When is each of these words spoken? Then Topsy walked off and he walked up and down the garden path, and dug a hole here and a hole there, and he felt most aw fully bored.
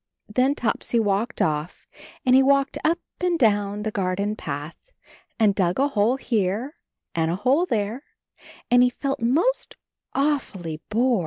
Then 0.27 0.55
Topsy 0.55 0.99
walked 0.99 1.43
off 1.43 1.85
and 2.25 2.33
he 2.33 2.41
walked 2.41 2.75
up 2.83 2.97
and 3.19 3.37
down 3.37 3.83
the 3.83 3.91
garden 3.91 4.35
path, 4.35 4.89
and 5.39 5.53
dug 5.53 5.77
a 5.77 5.89
hole 5.89 6.15
here 6.15 6.73
and 7.13 7.29
a 7.29 7.35
hole 7.35 7.67
there, 7.67 8.01
and 8.71 8.81
he 8.81 8.89
felt 8.89 9.21
most 9.21 9.75
aw 10.15 10.39
fully 10.39 10.81
bored. 10.89 11.19